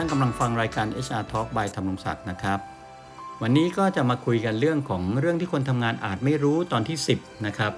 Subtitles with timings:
[0.00, 2.58] ท่านกำลังฟังรายการ HR Talk by ธรรมรงศักดิ์นะครับ
[3.42, 7.72] วันนี้ก็จะมาคุยกันเรื่องของเรื่องที่คนทำงานอาจไม่รู้ตอนที่ 10 นะครับ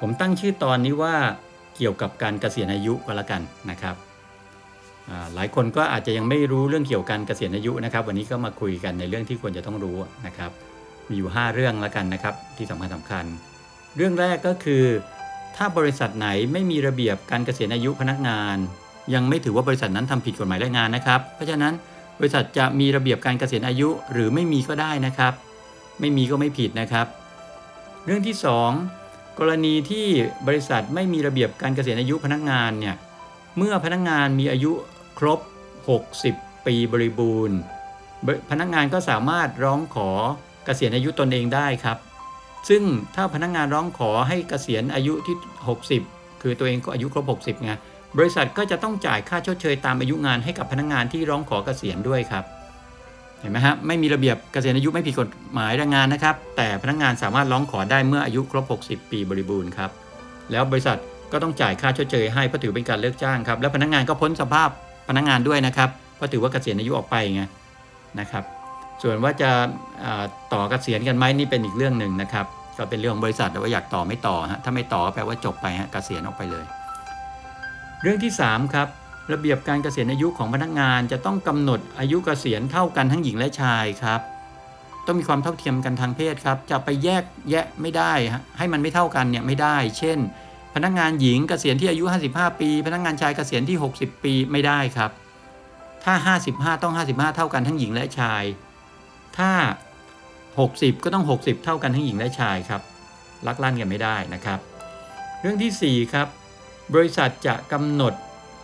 [0.00, 1.14] ผมตั้งชื่อตอนนี้ว่า
[1.76, 3.96] เกี่ยวกับการเกษียณอายุก็แล้วกันนะครับ
[5.34, 9.96] หลายคนก็อาจจะยังไม่รู้เรื่องเกี่ยวกับการเกษียณอายุนะครับ วันนี้ก็มาคุยกันในเรื่องที่ควรจะต้องรู้
[10.26, 10.50] นะครับ
[11.08, 13.24] มีอยู่ 5 เรื่องแล้วกันนะครับ ที่สำคัญสำคัญ
[13.96, 14.84] เรื่องแรกก็คือ
[15.56, 18.58] ถ้าบริษัทไหนไม่มีระเบียบการเกษียณอายุพนักงาน
[19.14, 21.74] ยังไม่ถือว่าบริษัทนั้นทำผิดกฎหมายแรงงานนะครับ เพราะฉะนั้น
[22.18, 25.32] บริษัทจะมีระเบียบการเกษียณอายุหรือไม่มีก็ได้นะครับ
[26.00, 27.06] ไม่มีก็ไม่ผิดนะครับ
[28.04, 28.36] เรื่องที่
[28.86, 30.06] 2 กรณีที่
[30.46, 32.96] บริษัทไม่มีระเบียบการเกษียณอายุพนักงานเนี่ย
[33.56, 34.72] เมื่อพนักงานมีอายุ
[35.18, 35.40] ครบ
[36.02, 37.58] 60 ปีบริบูรณ์
[38.50, 40.10] พนักงานก็สามารถร้องขอ
[40.64, 41.98] เกษียณอายุตนเองได้ครับ
[42.68, 42.82] ซึ่ง
[43.14, 45.36] ถ้าพนักงานร้องขอให้เกษียณอายุที่
[45.90, 47.72] 60 คือตัวเองก็อายุครบ 60ไง
[48.18, 52.44] บริษัทก็จะต้องจ่ายค่าชดเชยตามอายุงานให้กับพนักงานที่ร้องขอเกษียณด้วยครับ
[53.40, 59.90] เห็นไหมฮะไม่มีระเบียบเกษียณอายุไม่ผิดกฎหมายแรงงานนะครับ แต่พนักงานสามารถร้องขอได้เมื่ออายุครบ 60 ปีบริบูรณ์ครับ
[60.52, 60.98] แล้วบริษัท
[61.32, 64.68] ก็ต้องจ่ายค่าชดเชยให้เพราะถือเป็นการเลิกจ้างครับแล้วพนักงานก็พ้นสภาพ
[65.08, 67.42] พนักงานด้วยนะครับเพราะถือว่าเกษียณอายุออกไปไง
[68.20, 68.44] นะครับ
[69.02, 69.50] ส่วนว่าจะ
[70.52, 72.46] ต่อเกษียณกันไหมนี่เป็นอีกเรื่องหนึ่งนะครับ
[72.78, 76.64] ก็เป็นเรื่องของบริษัทแต่ว่าอยากต่อไม่ต่อฮะถ้าไม่ต่อแปลว่าจบไปฮะเกษียณออกไปเลย
[78.06, 78.88] เรื่องที่ 3 ครับ
[79.32, 84.20] ระเบียบการเกษียณอายุของพนักงานจะต้องกำหนดอายุเกษียณเท่ากันทั้งหญิงและชายครับ
[85.06, 88.12] ต้องมีความเท่าเทียมกันทางเพศครับ จะไปแยกแยะไม่ได้
[88.58, 90.18] ให้มันไม่เท่ากันเนี่ยไม่ได้ เช่น
[90.74, 95.10] พนักงานหญิงเกษียณที่อายุ 55 ปี พนักงานชายเกษียณที่ 60 ปีไม่ได้ครับ
[96.04, 96.14] ถ้า
[96.48, 98.42] 55 ต้อง 55 เท่ากันทั้งหญิงและชาย
[99.38, 99.52] ถ้า
[100.28, 102.82] 60 ก็ต้อง 60 เท่ากันทั้งหญิงและชายครับ
[103.46, 104.58] ลักลั่นกันไม่ได้นะครับ
[105.40, 106.28] เรื่องทีสี่4 ครับ
[106.94, 108.14] บริษัทจะกำหนด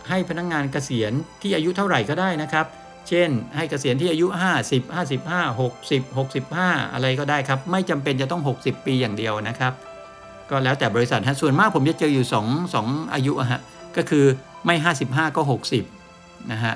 [0.09, 2.65] ให้พนักงานเกษียณที่อายุเท่าไหร่ก็ได้นะครับ
[3.09, 4.27] เช่น ให้เกษียณที่อายุ
[4.63, 9.73] 50 55 60 65 อะไรก็ได้ครับ ไม่จำเป็นจะต้อง 60 ปีอย่างเดียวนะครับ
[10.49, 13.59] ก็แล้วแต่บริษัทฮะส่วนมากผมจะเจออยู่ 2 2 อายุอะฮะ
[13.97, 14.25] ก็คือ
[14.65, 14.75] ไม่
[15.05, 15.41] 55 ก็
[15.95, 16.73] 60 นะฮะ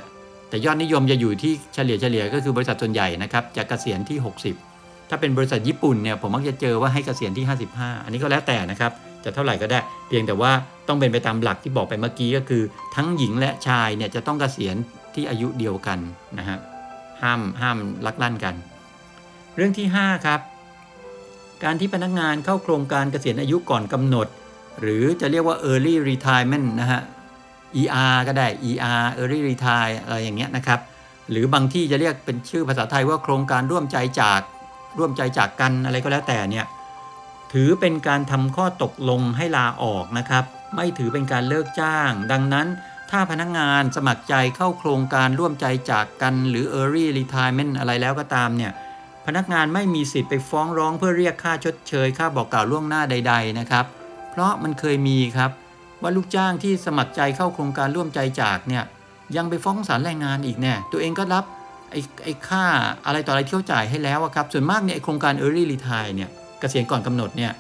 [0.49, 4.17] แต่ยอดนิยมจะอยู่ที่เฉลี่ยเฉลี่ยก็คือบริษัทส่วนใหญ่นะครับจะเกษียณที่
[4.63, 8.91] 60 ถ้าเป็นบริษัทญี่ปุ่นเนี่ยผมมักจะเจอว่าให้เกษียณที่ 55 อันนี้ก็แล้วแต่นะครับ
[9.25, 10.51] จะเท่าไหร่ก็ได้ เพียงแต่ว่า
[10.87, 12.63] ต้องเป็นไปตามหลักที่บอกไปเมื่อกี้ก็คือ
[12.95, 14.75] ทั้งหญิงและชายเนี่ยจะต้องเกษียณ
[15.15, 15.99] ที่อายุเดียวกัน
[16.37, 16.57] นะฮะ
[17.21, 18.55] ห้ามห้ามลักลั่นกัน
[19.55, 20.39] เรื่องที่ 5 ครับ
[21.63, 24.27] การที่พนักงานเข้าโครงการเกษียณอายุก่อนกำหนด
[24.81, 27.01] หรือจะเรียกว่า early retirement นะฮะ
[27.81, 30.79] ER ก็ได้ ER early retire อะไรอย่างเงี้ยนะครับ
[31.31, 34.41] หรือบางที่จะเรียกเป็นชื่อภาษาไทยว่าโครงการร่วมใจจาก
[34.97, 36.65] ร่วมใจจากกันอะไรก็แล้วแต่เนี่ย
[37.59, 40.43] ถือเป็นการทำข้อตกลงให้ลาออกนะครับ
[40.75, 42.67] ไม่ถือเป็นการเลิกจ้าง ดังนั้น
[43.11, 48.71] ถ้าพนักงานสมัครใจเข้าโครงการร่วมใจจากกันหรือ early retirement อะไรแล้วก็ตามเนี่ย
[49.25, 53.85] พนักงานไม่มีสิทธิ์ไปฟ้องร้องเพื่อเรียกค่าชดเชย ค่าบอกกล่าวล่วงหน้าใด ๆ นะครับ
[54.31, 55.51] เพราะมันเคยมีครับ
[56.01, 58.83] ว่าลูกจ้างที่สมัครใจเข้าโครงการร่วมใจจากเนี่ย
[59.35, 61.45] ยังไปฟ้องศาลแรงงานอีกเนี่ยตัวเองก็รับ
[61.91, 62.65] ไอ้ไอ้ค่า
[63.05, 66.29] อะไรต่ออะไรเที่เขาจ่ายให้แล้วอะครับ ส่วนมากเนี่ยโครงการ early retire เนี่ย
[66.59, 67.51] เกษียณก่อนกำหนดเนี่ย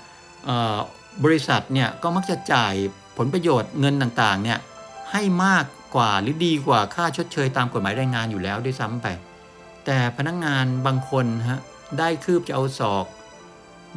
[1.23, 2.73] บริษัทเนี่ยก็มักจะจ่าย
[3.17, 4.59] ผลประโยชน์เงินต่างๆเนี่ย
[5.11, 9.07] ให้มากกว่าหรือดีกว่าค่าชดเชยตามกฎหมายแรงงานอยู่แล้วด้วยซ้ำไป
[9.85, 11.61] แต่พนักงานบางคนฮะ
[11.99, 13.05] ได้คืบจะเอาศอก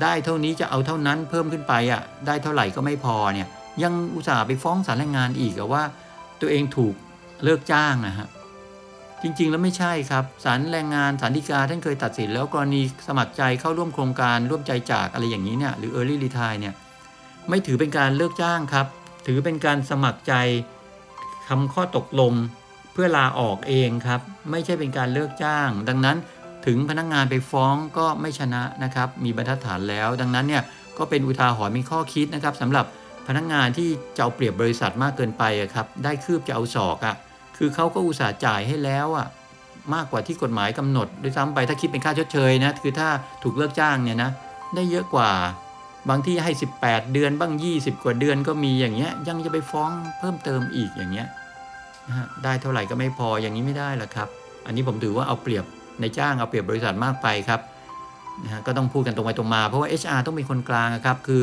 [0.02, 3.48] ได้เท่านี้จะเอาเท่านั้นเพิ่มขึ้นไปอะได้เท่าไหร่ก็ไม่พอเนี่ย
[3.82, 5.82] ยังอุตส่าห์ไปฟ้องศาลแรงงานอีกว่า
[6.40, 6.94] ตัวเองถูก
[7.44, 8.26] เลิกจ้างนะฮะ
[9.22, 16.74] จริง ๆ แล้วไม่ใช่ครับศาลแรงงานศาลฎีกาท่านเคยตัดสินแล้วกรณีสมัครใจเข้าร่วมโครงการร่วมใจจากอะไรอย่างนี้เนี่ยหรือ early retire เนี่ย
[17.48, 18.86] ไม่ถือเป็นการเลิกจ้างครับ
[19.26, 20.34] ถือเป็นการสมัครใจ
[21.48, 22.32] ทำข้อตกลง
[22.92, 24.20] เพื่อลาออกเองครับ
[24.50, 26.16] ไม่ใช่เป็นการเลิกจ้าง ดังนั้น
[26.66, 30.62] ถึงพนักงานไปฟ้องก็ไม่ชนะนะครับ มีบรรทัดฐานแล้ว ดังนั้นเนี่ย
[30.98, 32.86] ก็เป็นอุทาหรณ์มีข้อคิดนะครับสำหรับ
[33.26, 35.44] พนักงานที่จะเอาเปรียบ บริษัทมากเกินไป
[35.74, 37.16] ครับ ได้คืบจะเอาศอกอะ
[37.58, 39.28] คือเขาก็อุตส่าห์จ่ายให้แล้วอะ
[39.94, 43.08] มากกว่าที่กฎหมายกำหนดด้วยซ้ำไปถ้าคิดเป็นค่าชดเชยนะคือถ้า
[43.42, 44.30] ถูกเลิกจ้างเนี่ยนะ
[44.74, 45.30] ได้เยอะกว่า
[46.08, 46.52] บางที่ให้
[46.82, 51.26] 18 เดือนบ้าง 20 กว่าเดือนก็มีอย่างเงี้ยยังจะไปฟ้องเพิ่มเติมอีกอย่างเงี้ย
[52.08, 54.28] นะฮะได้เท่าไหร่ก็ไม่พออย่างนี้ไม่ได้หรอกครับ
[54.66, 55.64] อันนี้ผมถือว่าเอาเปรียบ
[56.00, 57.60] ในจ้างเอาเปรียบบริษัทมากไปครับ
[58.44, 61.42] นะฮะก็ต้องพูดกันตรงไปตรงมาเพราะว่า HR ต้องเป็นคนกลางอะครับคือ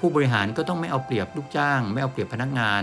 [0.00, 2.82] ผู้บริหารก็ต้องไม่เอาเปรียบลูกจ้าง ไม่เอาเปรียบพนักงาน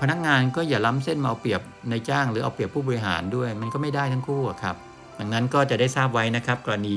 [0.00, 1.60] พนักงานก็อย่าล้ำเส้นมาเอาเปรียบ
[1.90, 4.76] ในจ้างหรือเอาเปรียบผู้บริหารด้วย มันก็ไม่ได้ทั้งคู่ครับ
[5.18, 6.94] ดังนั้นก็จะได้ทราบไว้นะครับ กรณี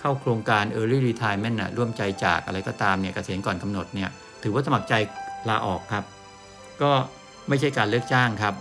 [0.00, 4.08] เข้าโครงการ early retirement นะร่วมใจจากอะไรก็ตามเนี่ยเกษียณก่อนกำหนดเนี่ย
[4.42, 4.94] ถือว่าสมัครใจ
[5.48, 6.04] ลาออกครับ
[6.82, 6.90] ก็
[7.48, 8.54] ไม่ใช่การเลิกจ้างครับ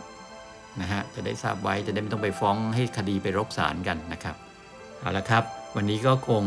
[0.81, 4.35] นะฮะจะได้ทราบไว้จะได้ไม่ต้องไปฟ้องให้คดีไปรบศาลกันนะครับ
[5.01, 5.43] เอาละครับ
[5.75, 6.43] วันนี้ก็คง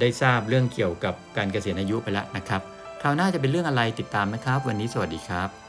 [0.00, 2.60] ได้ทราบเรื่องเกี่ยวกับการเกษียณอายุไปแล้วนะครับ
[3.02, 5.67] คราวหน้าจะเป็นเรื่องอะไรติดตามนะครับ วันนี้สวัสดีครับ